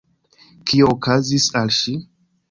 [0.69, 1.93] Kio okazis al ŝi?